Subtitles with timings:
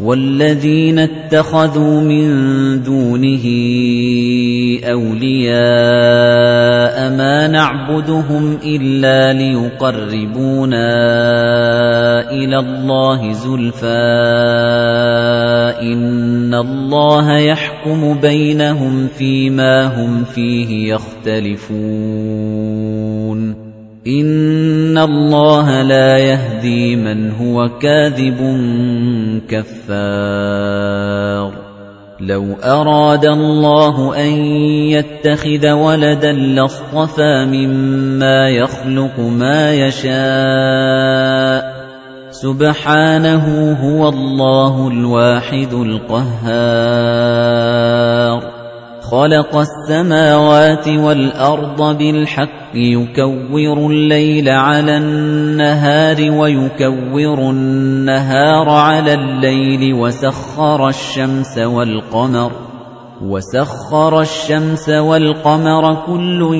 [0.00, 2.26] وَالَّذِينَ اتَّخَذُوا مِن
[2.82, 3.44] دُونِهِ
[4.84, 5.54] أَوْلِيَاءَ
[7.14, 10.86] مَا نَعْبُدُهُمْ إِلَّا لِيُقَرِّبُونَا
[12.30, 13.86] إِلَى اللَّهِ زُلْفَىٰ
[15.82, 23.03] إِنَّ اللَّهَ يَحْكُمُ بَيْنَهُمْ فِيمَا هُمْ فِيهِ يَخْتَلِفُونَ
[24.06, 28.36] إِنَّ اللَّهَ لَا يَهْدِي مَنْ هُوَ كَاذِبٌ
[29.48, 31.52] كَفَّارٌ
[32.20, 34.30] لَوْ أَرَادَ اللَّهُ أَن
[34.92, 41.74] يَتَّخِذَ وَلَدًا لَّاصْطَفَىٰ مِمَّا يَخْلُقُ مَا يَشَاءُ
[42.30, 46.54] سُبْحَانَهُ هُوَ اللَّهُ الْوَاحِدُ الْقَهَّارُ
[49.14, 62.52] خَلَقَ السَّمَاوَاتِ وَالْأَرْضَ بِالْحَقِّ يُكَوِّرُ اللَّيْلَ عَلَى النَّهَارِ وَيُكَوِّرُ النَّهَارَ عَلَى اللَّيْلِ وَسَخَّرَ الشَّمْسَ وَالْقَمَرَ
[63.22, 66.54] وَسَخَّرَ الشَّمْسَ وَالْقَمَرَ كُلٌّ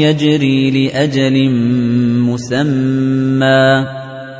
[0.00, 1.50] يَجْرِي لِأَجَلٍ
[2.20, 3.86] مُّسَمًّى.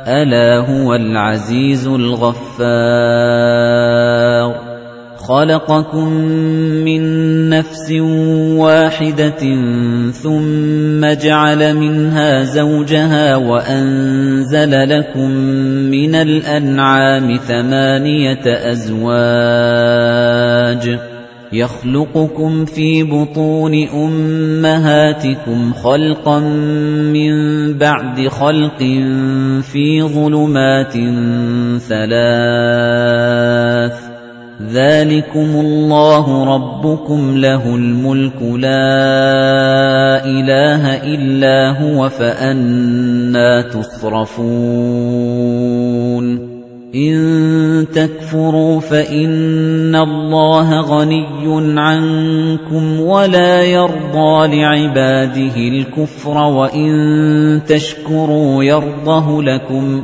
[0.07, 4.62] أَلَا هُوَ الْعَزِيزُ الْغَفَّارُ.
[5.23, 6.07] خَلَقَكُم
[6.83, 7.03] مِّن
[7.49, 7.91] نَّفْسٍ
[8.59, 9.43] وَاحِدَةٍ
[10.11, 15.29] ثُمَّ جَعَلَ مِنْهَا زَوْجَهَا وَأَنزَلَ لَكُم
[15.95, 19.13] مِّنَ الْأَنْعَامِ ثَمَانِيَةَ أَزْوَاجٍ
[21.53, 26.39] يَخْلُقُكُمْ فِي بُطُونِ أُمَّهَاتِكُمْ خَلْقًا
[27.15, 27.33] مِّن
[27.77, 28.79] بَعْدِ خَلْقٍ
[29.71, 30.93] فِي ظُلُمَاتٍ
[31.87, 33.33] ثَلَاثٍ
[34.61, 44.43] ذَلِكُمُ اللَّهُ رَبُّكُمْ لَهُ الْمُلْكُ لَا إِلَٰهَ إِلَّا هُوَ فَأَنَّىٰ تُصْرَفُونَ
[46.95, 56.91] إِن تَكْفُرُوا فَإِنَّ اللَّهَ غَنِيٌّ عَنكُمْ وَلَا يَرْضَىٰ لِعِبَادِهِ الْكُفْرَ وَإِن
[57.67, 60.03] تَشْكُرُوا يَرْضَهُ لَكُمْ ۗ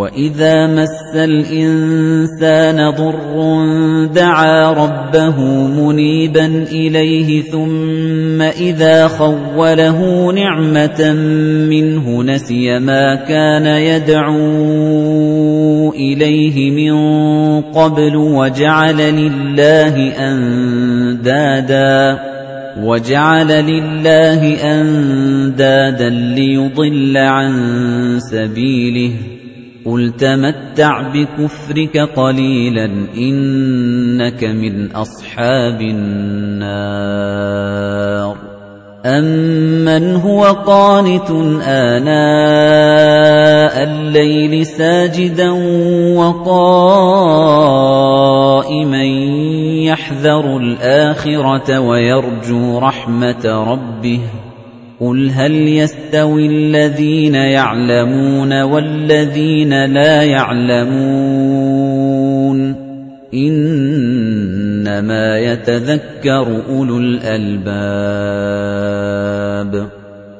[0.00, 3.34] وَإِذَا مَسَّ الْإِنسَانَ ضُرٌّ
[4.14, 11.12] دَعَا رَبَّهُ مُنِيبًا إِلَيْهِ ثُمَّ إِذَا خَوَّلَهُ نِعْمَةً
[11.68, 14.40] مِّنْهُ نَسِيَ مَا كَانَ يَدْعُو
[15.92, 16.94] إِلَيْهِ مِن
[17.60, 19.94] قَبْلُ وَجَعَلَ لِلَّهِ
[20.28, 22.18] أَندَادًا
[22.82, 27.52] وَجَعَلَ لِلَّهِ أَندَادًا لِّيُضِلَّ عَن
[28.18, 29.39] سَبِيلِهِ
[29.90, 37.20] قُلْ تَمَتَّعْ بِكُفْرِكَ قَلِيلًا إِنَّكَ مِنْ أَصْحَابِ النَّارِ
[39.06, 41.30] أَمَّنْ هُوَ قَانِتٌ
[41.66, 42.14] آنَاءَ
[43.82, 45.50] اللَّيْلِ سَاجِدًا
[46.16, 47.44] وَقَائِمًا
[49.90, 54.20] يَحْذَرُ الْآخِرَةَ وَيَرْجُو رَحْمَةَ رَبِّهِ
[55.00, 61.70] قُلْ هَلْ يَسْتَوِي الَّذِينَ يَعْلَمُونَ وَالَّذِينَ لَا يَعْلَمُونَ
[63.34, 67.70] إِنَّمَا يَتَذَكَّرُ أُولُو الْأَلْبَابِ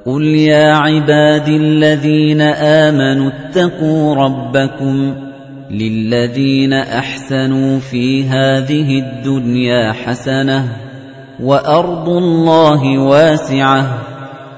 [0.06, 5.14] قُلْ يَا عِبَادِي الَّذِينَ آمَنُوا اتَّقُوا رَبَّكُمْ
[5.70, 10.64] لِلَّذِينَ أَحْسَنُوا فِي هَٰذِهِ الدُّنْيَا حَسَنَةٌ
[11.42, 14.10] وَأَرْضُ اللَّهِ وَاسِعَةٌ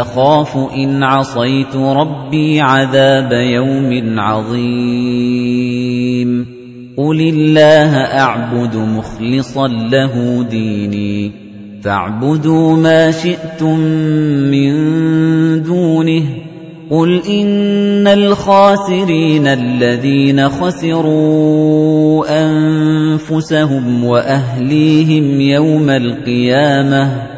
[0.00, 6.46] أَخَافُ إِنْ عَصَيْتُ رَبِّي عَذَابَ يَوْمٍ عَظِيمٍ.
[6.96, 11.32] قُلِ اللَّهَ أَعْبُدُ مُخْلِصًا لَّهُ دِينِي.
[11.84, 13.80] فَاعْبُدُوا مَا شِئْتُم
[14.50, 14.72] مِّن
[15.62, 16.24] دُونِهِ.
[16.90, 27.37] قُلْ إِنَّ الْخَاسِرِينَ الَّذِينَ خَسِرُوا أَنفُسَهُمْ وَأَهْلِيهِمْ يَوْمَ الْقِيَامَةِ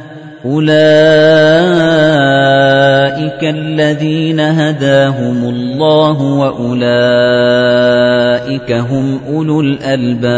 [0.45, 0.71] أُولَئِكَ
[3.43, 6.81] الَّذِينَ هَدَاهُمُ اللَّهُ وَأُولَئِكَ
[8.71, 10.31] هُمْ أُولُو الْأَلْبَابِ.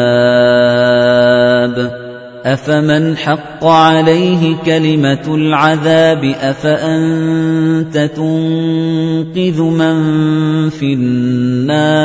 [2.45, 9.95] أَفَمَنْ حَقَّ عَلَيْهِ كَلِمَةُ الْعَذَابِ؟ أَفَأَنتَ تُنقِذُ مَن
[10.69, 12.02] فِي النَّارِ؟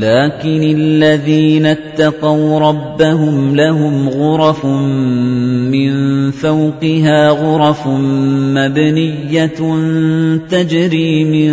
[0.00, 7.86] لَكِنِ الَّذِينَ اتَّقَوْا رَبَّهُمْ لَهُمْ غُرَفٌ مِّن فَوْقِهَا غُرَفٌ
[8.56, 9.60] مَّبْنِيَّةٌ
[10.48, 11.52] تَجْرِي مِن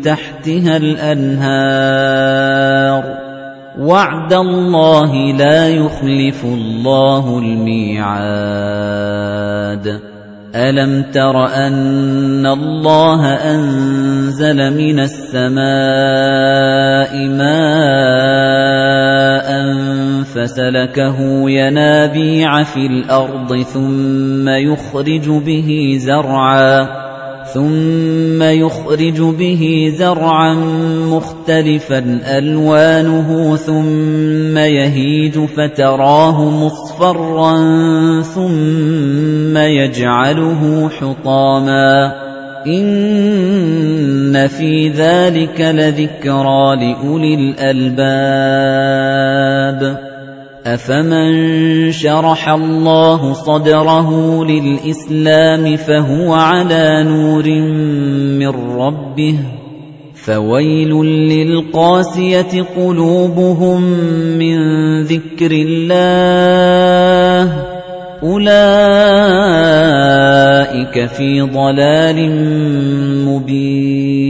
[0.00, 3.04] تَحْتِهَا الْأَنْهَارُ.
[3.80, 10.09] وَعْدَ اللَّهِ لَا يُخْلِفُ اللَّهُ الْمِيعَادَ.
[10.54, 15.52] أَلَمْ تَرَ أَنَّ اللَّهَ أَنزَلَ مِنَ السَّمَاءِ
[17.38, 18.60] مَاءً
[20.34, 26.99] فَسَلَكَهُ يَنَابِيعَ فِي الْأَرْضِ ثُمَّ يُخْرِجُ بِهِ زَرْعًا
[27.54, 30.54] ثُمَّ يُخْرِجُ بِهِ زَرْعًا
[31.10, 37.56] مُخْتَلِفًا أَلْوَانُهُ ثُمَّ يَهِيجُ فَتَرَاهُ مُصْفَرًّا
[38.22, 42.12] ثُمَّ يَجْعَلُهُ حُطَامًا
[42.66, 48.50] إِنَّ فِي ذَلِكَ لَذِكْرَىٰ لِأُولِي الْأَلْبَابِ
[50.66, 57.48] أَفَمَن شَرَحَ اللَّهُ صَدْرَهُ لِلْإِسْلَامِ فَهُوَ عَلَىٰ نُورٍ
[58.36, 59.34] مِّن رَّبِّهِ
[60.14, 60.92] فَوَيْلٌ
[61.32, 63.82] لِّلْقَاسِيَةِ قُلُوبُهُم
[64.38, 64.58] مِّن
[65.02, 67.52] ذِكْرِ اللَّهِ
[68.22, 68.66] أُولَٰئِكَ
[71.08, 72.18] فِي ضَلَالٍ
[73.24, 74.29] مُّبِينٍ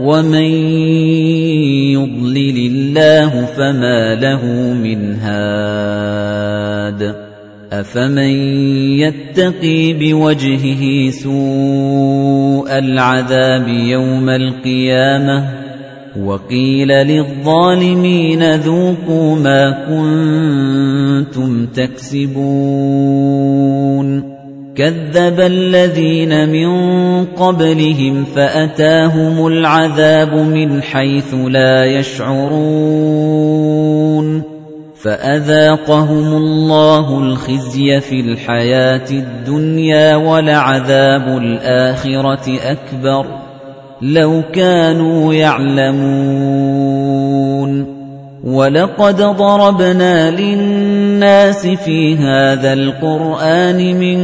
[0.00, 0.50] وَمَن
[1.96, 7.00] يُضْلِلِ اللَّهُ فَمَا لَهُ مِنْ هَادٍ
[7.72, 8.30] أَفَمَن
[9.00, 15.44] يَتَّقِي بِوَجْهِهِ سُوءَ الْعَذَابِ يَوْمَ الْقِيَامَةِ
[16.24, 22.46] وَقِيلَ لِلظَّالِمِينَ ذُوقُوا مَا كُنتُمْ تَكْسِبُونَ
[24.76, 26.68] كَذَّبَ الَّذِينَ مِن
[27.24, 32.56] قَبْلِهِمْ فَأَتَاهُمُ الْعَذَابُ مِنْ حَيْثُ لَا يَشْعُرُونَ
[35.02, 43.26] فَأَذَاقَهُمُ اللَّهُ الْخِزْيَ فِي الْحَيَاةِ الدُّنْيَا وَلَعَذَابُ الْآخِرَةِ أَكْبَرُ
[44.02, 46.66] لَوْ كَانُوا يَعْلَمُونَ
[48.44, 50.95] وَلَقَدْ ضَرَبْنَا لِلنَّاسِ
[51.84, 54.18] فِي هَذَا الْقُرْآنِ مِنْ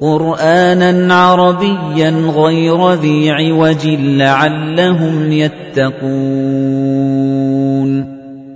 [0.01, 8.20] قُرْآنًا عَرَبِيًّا غَيْرَ ذِي عِوَجٍ لَعَلَّهُمْ يَتَّقُونَ.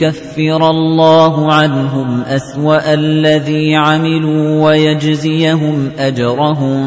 [0.00, 6.80] لِيُكَفِّرَ اللَّهُ عَنْهُمْ أَسْوَأَ الَّذِي عَمِلُوا وَيَجْزِيَهُمْ أَجْرَهُم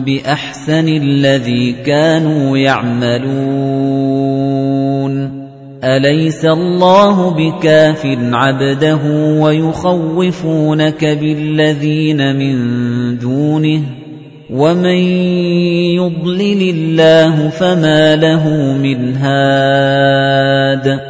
[0.00, 3.50] بِأَحْسَنِ الَّذِي كَانُوا يَعْمَلُونَ.
[5.84, 9.00] أَلَيْسَ اللَّهُ بِكَافٍ عَبْدَهُ
[9.40, 13.82] وَيُخَوِّفُونَكَ بِالَّذِينَ مِن دُونِهِ؟
[14.50, 15.00] وَمَن
[15.94, 18.48] يُضْلِلِ اللَّهُ فَمَا لَهُ
[18.82, 21.09] مِنْ هَادٍ.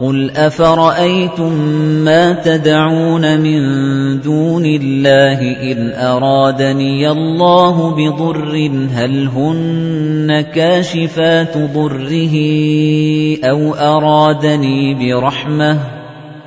[0.00, 1.52] قُلْ أَفَرَأَيْتُم
[2.04, 3.60] مَّا تَدْعُونَ مِن
[4.20, 5.38] دُونِ اللَّهِ
[5.72, 12.34] إِنْ أَرَادَنِيَ اللَّهُ بِضُرٍّ هَلْ هُنَّ كَاشِفَاتُ ضُرِّهِ
[13.44, 15.78] أَوْ أَرَادَنِي بِرَحْمَةٍ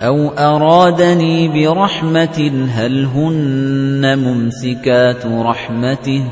[0.01, 6.24] أَوْ أَرَادَنِي بِرَحْمَةٍ هَلْ هُنَّ مُمْسِكَاتُ رَحْمَتِهِ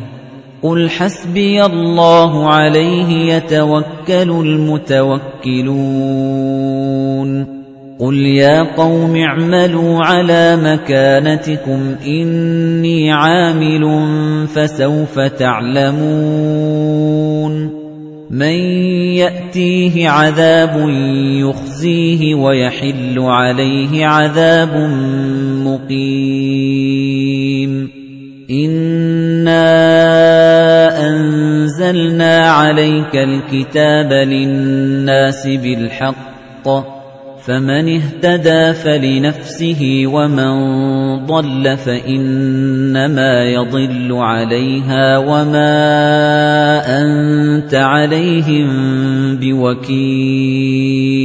[0.61, 5.65] قُلْ حَسْبِيَ اللَّهُ عَلَيْهِ يَتَوَكَّلُ الْمُتَوَكِّلُونَ
[7.99, 14.07] قُلْ يَا قَوْمِ اعْمَلُوا عَلَى مَكَانَتِكُمْ إِنِّي عَامِلٌ
[14.47, 16.05] فَسَوْفَ تَعْلَمُونَ
[18.29, 18.55] مَن
[19.15, 20.89] يَأْتِيهِ عَذَابٌ
[21.39, 24.89] يُخْزِيهِ وَيَحِلُّ عَلَيْهِ عَذَابٌ
[25.65, 27.14] مُقِيمٌ
[28.51, 29.65] إِنَّا
[31.07, 36.67] أَنزَلْنَا عَلَيْكَ الْكِتَابَ لِلنَّاسِ بِالْحَقِّ
[37.45, 40.53] فَمَنِ اهْتَدَىٰ فَلِنَفْسِهِ وَمَن
[41.25, 45.73] ضَلَّ فَإِنَّمَا يَضِلُّ عَلَيْهَا وَمَا
[47.01, 48.67] أَنتَ عَلَيْهِم
[49.37, 51.24] بِوَكِيلٍ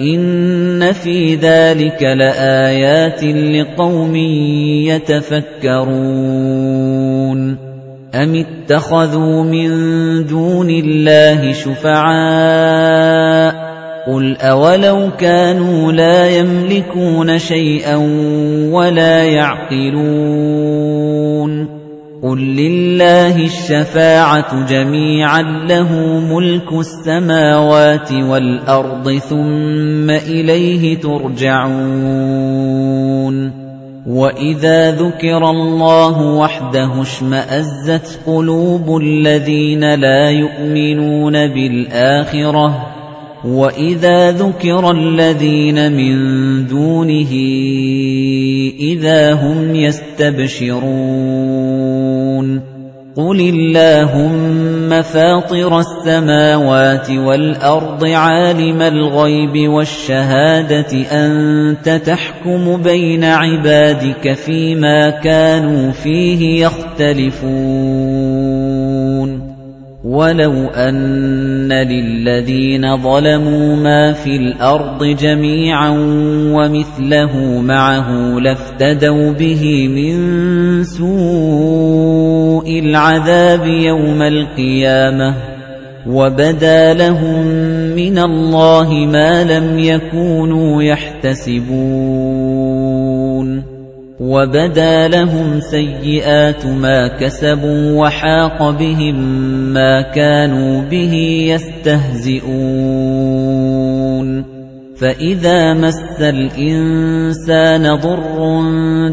[0.00, 4.16] إِنَّ فِي ذَٰلِكَ لَآيَاتٍ لِّقَوْمٍ
[4.88, 5.90] يَتَفَكَّرُونَ
[8.14, 9.70] أَمِ اتَّخَذُوا مِن
[10.26, 13.56] دُونِ اللَّهِ شُفَعَاءَ ۚ
[14.12, 17.96] قُلْ أَوَلَوْ كَانُوا لَا يَمْلِكُونَ شَيْئًا
[18.72, 20.60] وَلَا يَعْقِلُونَ
[22.22, 25.92] قُل لِّلَّهِ الشَّفَاعَةُ جَمِيعًا لَّهُ
[26.34, 31.80] مُلْكُ السَّمَاوَاتِ وَالْأَرْضِ ثُمَّ إِلَيْهِ تُرْجَعُونَ
[34.06, 42.89] وَإِذَا ذُكِرَ اللَّهُ وَحْدَهُ اشْمَأَزَّتْ قُلُوبُ الَّذِينَ لَا يُؤْمِنُونَ بِالْآخِرَةِ
[43.44, 46.16] وَإِذَا ذُكِرَ الَّذِينَ مِن
[46.66, 47.32] دُونِهِ
[48.80, 50.90] إِذَا هُمْ يَسْتَبْشِرُونَ
[53.16, 66.64] قُلِ اللَّهُمَّ فَاطِرَ السَّمَاوَاتِ وَالْأَرْضِ عَالِمَ الْغَيْبِ وَالشَّهَادَةِ أَنتَ تَحْكُمُ بَيْنَ عِبَادِكَ فِيمَا كَانُوا فِيهِ
[66.66, 68.59] يَخْتَلِفُونَ
[70.04, 75.90] وَلَوْ أَنَّ لِلَّذِينَ ظَلَمُوا مَا فِي الْأَرْضِ جَمِيعًا
[76.56, 85.34] وَمِثْلَهُ مَعَهُ لَافْتَدَوْا بِهِ مِن سُوءِ الْعَذَابِ يَوْمَ الْقِيَامَةِ
[86.06, 87.46] وَبَدَا لَهُم
[87.96, 91.70] مِّنَ اللَّهِ مَا لَمْ يَكُونُوا يَحْتَسِبُونَ
[94.20, 99.16] وَبَدَا لَهُمْ سَيِّئَاتُ مَا كَسَبُوا وَحَاقَ بِهِم
[99.72, 101.14] مَّا كَانُوا بِهِ
[101.48, 102.50] يَسْتَهْزِئُونَ.
[105.00, 108.60] فَإِذَا مَسَّ الْإِنسَانَ ضُرٌّ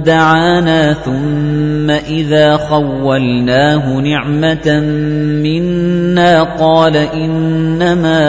[0.06, 4.80] دَعَانَا ثُمَّ إِذَا خَوَّلْنَاهُ نِعْمَةً
[5.44, 8.20] مِنَّا قَالَ إِنَّمَا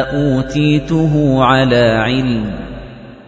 [0.00, 2.65] أُوتِيتُهُ عَلَى عِلْمٍ.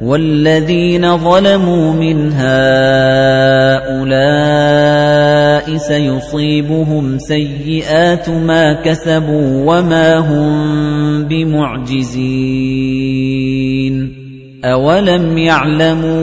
[0.00, 3.20] وَالَّذِينَ ظَلَمُوا مِنْ هَٰؤُلَاءِ
[5.76, 12.20] سَيُصِيبُهُمْ سَيِّئَاتُ مَا كَسَبُوا وَمَا هُم بِمُعْجِزِينَ.
[14.64, 16.14] أَوَلَمْ يَعْلَمُوا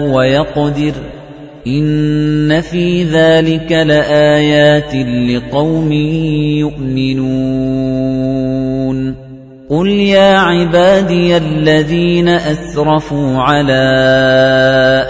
[0.07, 1.10] وَيَقْدِرُ
[1.67, 4.95] إِنَّ فِي ذَلِكَ لَآيَاتٍ
[5.29, 5.91] لِقَوْمٍ
[6.65, 7.61] يُؤْمِنُونَ
[9.69, 13.87] قُلْ يَا عِبَادِيَ الَّذِينَ أَسْرَفُوا عَلَىٰ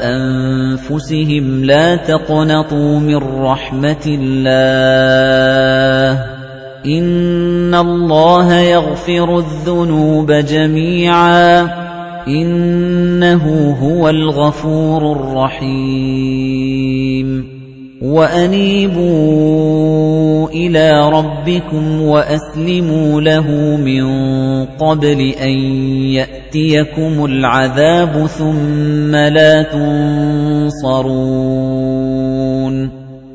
[0.03, 5.51] أَنفُسِهِمْ لَا تَقْنَطُوا مِن رَّحْمَةِ اللَّهِ
[6.85, 11.90] إِنَّ اللَّهَ يَغْفِرُ الذُّنُوبَ جَمِيعًا
[12.27, 16.81] إِنَّهُ هُوَ الْغَفُورُ الرَّحِيمُ.
[18.01, 19.11] وَأَنِيبُوا
[20.49, 24.05] إِلَى رَبِّكُمْ وَأَسْلِمُوا لَهُ مِن
[24.65, 25.53] قَبْلِ أَن
[26.17, 31.80] يَأْتِيَكُمُ الْعَذَابُ ثُمَّ لَا تُنصَرُونَ.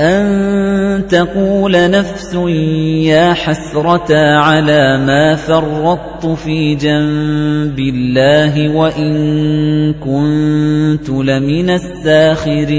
[0.00, 2.34] أَن تَقُولَ نَفْسٌ
[3.10, 9.12] يَا حَسْرَتَا عَلَىٰ مَا فَرَّطتُ فِي جَنبِ اللَّهِ وَإِن
[9.98, 12.78] كُنتُ لَمِنَ السَّاخِرِينَ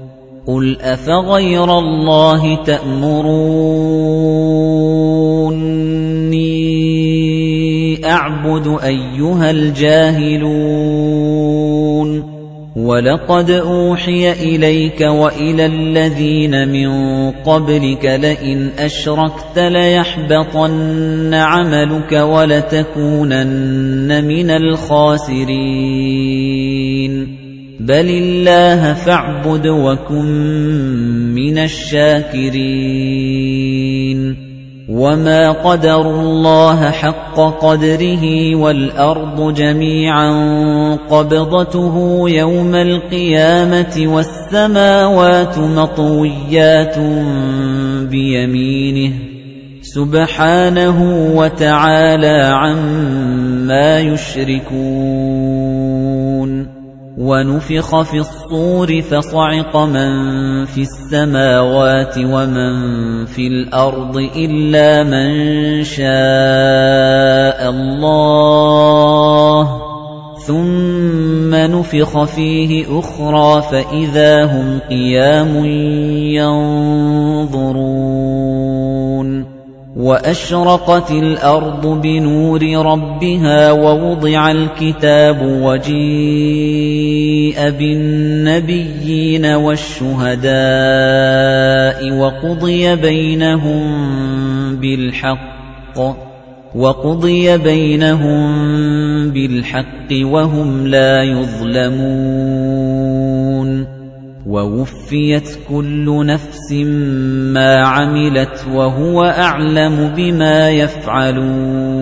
[0.49, 3.29] قُلْ أَفَغَيْرَ اللَّهِ تَأْمُرُونِّي
[8.05, 10.49] أَعْبُدُ أَيُّهَا الْجَاهِلُونَ
[12.75, 16.89] وَلَقَدْ أُوحِيَ إِلَيْكَ وَإِلَى الَّذِينَ مِن
[17.31, 23.47] قَبْلِكَ لَئِنْ أَشْرَكْتَ لَيَحْبَطَنَّ عَمَلُكَ وَلَتَكُونَنَّ
[24.25, 25.49] مِنَ الْخَاسِرِينَ
[27.79, 30.25] بَلِ اللَّهَ فَاعْبُدْ وَكُن
[31.31, 32.59] مِّنَ الشَّاكِرِينَ
[34.89, 40.29] وَمَا قَدَرُوا اللَّهَ حَقَّ قَدْرِهِ وَالْأَرْضُ جَمِيعًا
[41.09, 46.99] قَبْضَتُهُ يَوْمَ الْقِيَامَةِ وَالسَّمَاوَاتُ مَطْوِيَّاتٌ
[48.11, 49.13] بِيَمِينِهِ
[49.81, 50.99] سُبْحَانَهُ
[51.35, 54.79] وَتَعَالَى عَمَّا يُشْرِكُونَ
[57.19, 60.11] وَنُفِخَ فِي الصُّورِ فَصَعِقَ مَن
[60.65, 69.63] فِي السَّمَاوَاتِ وَمَن فِي الْأَرْضِ إِلَّا مَن شَاءَ اللَّهُ.
[70.47, 75.65] ثُمَّ نُفِخَ فِيهِ أُخْرَىٰ فَإِذَا هُمْ قِيَامٌ
[77.51, 77.89] يَنظُرُونَ.
[79.99, 90.49] وَأَشْرَقَتِ الْأَرْضُ بِنُورِ رَبِّهَا وَوُضِعَ الْكِتَابُ وَجِيءَ بِالنَّبِيِّينَ وَالشُّهَدَاءِ
[92.15, 93.83] وَقُضِيَ بَيْنَهُم
[94.75, 95.99] بِالْحَقِّ
[96.75, 98.39] وَقُضِيَ بَيْنَهُم
[99.31, 102.88] بِالْحَقِّ وَهُمْ لَا يُظْلَمُونَ
[104.49, 106.71] وَوُفِّيَتْ كُلُّ نَفْسٍ
[107.53, 111.99] مَا عَمِلَتْ وَهُوَ أَعْلَمُ بِمَا يَفْعَلُونَ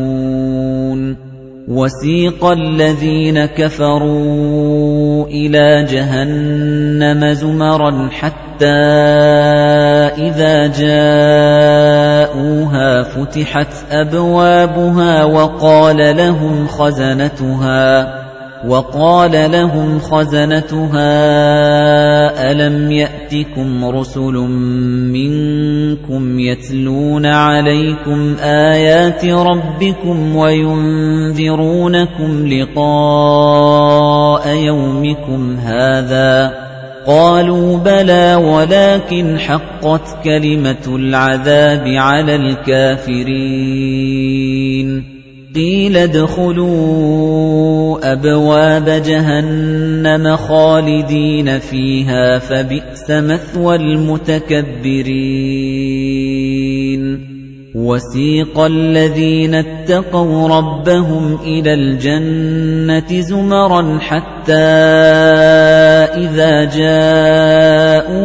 [1.67, 8.65] وَسِيقَ الَّذِينَ كَفَرُوا إِلَى جَهَنَّمَ زُمَرًا حَتَّى
[10.17, 11.83] إِذَا جَاءُوهَا
[13.03, 18.26] فُتِحَتْ أَبْوَابُهَا وَقَالَ لَهُمْ خَزَنَتُهَا
[18.65, 21.11] وَقَالَ لَهُمْ خَزَنَتُهَا
[22.51, 24.33] أَلَمْ يَأْتِكُمْ رُسُلٌ
[25.13, 36.51] مِّنكُمْ يَتْلُونَ عَلَيْكُمْ آيَاتِ رَبِّكُمْ وَيُنذِرُونَكُمْ لِقَاءَ يَوْمِكُمْ هَٰذَا؟
[37.07, 45.16] قَالُوا بَلَىٰ وَلَٰكِنْ حَقَّتْ كَلِمَةُ الْعَذَابِ عَلَى الْكَافِرِينَ.
[45.55, 47.31] قِيلَ ادْخُلُوا
[48.11, 55.27] أَبْوَابَ جَهَنَّمَ خَالِدِينَ فِيهَا فَبِئْسَ مَثْوَى الْمُتَكَبِّرِينَ
[57.75, 64.53] وَسِيقَ الَّذِينَ اتَّقَوْا رَبَّهُمْ إِلَى الْجَنَّةِ زُمَرًا حَتَّى
[66.23, 68.17] إِذَا جَاءُوهَا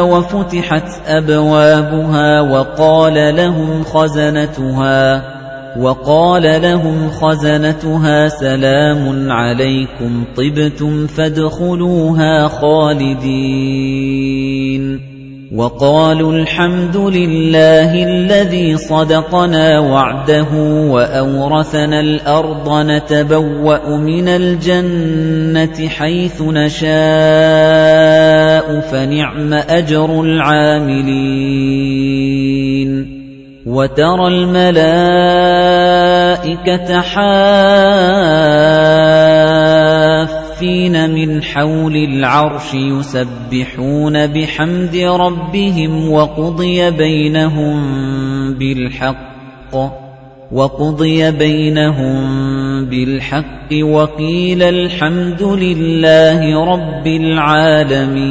[0.00, 5.39] وَفُتِحَتْ أَبْوَابُهَا وَقَالَ لَهُمْ خَزَنَتُهَا
[5.78, 13.80] وَقَالَ لَهُمْ خَزَنَتُهَا سَلَامٌ عَلَيْكُمْ طِبْتُمْ فَادْخُلُوهَا خَالِدِينَ.
[15.56, 20.54] وَقَالُوا الْحَمْدُ لِلَّهِ الَّذِي صَدَقَنَا وَعْدَهُ
[20.90, 26.90] وَأَوْرَثَنَا الْأَرْضَ نَتَبَوَّأُ مِنَ الْجَنَّةِ حَيْثُ نَشَاءُ
[28.80, 33.19] فَنِعْمَ أَجْرُ الْعَامِلِينَ.
[33.66, 34.80] وَتَرَى الْمَلَائِكَةَ
[37.00, 38.30] حَافِّينَ
[41.10, 47.78] مِنْ حَوْلِ الْعَرْشِ يُسَبِّحُونَ بِحَمْدِ رَبِّهِمْ وَقُضِيَ بَيْنَهُم
[48.54, 49.74] بِالْحَقِّ
[50.52, 52.20] وَقُضِيَ بَيْنَهُم
[52.84, 58.30] بِالْحَقِّ وَقِيلَ الْحَمْدُ لِلَّهِ رَبِّ الْعَالَمِينَ.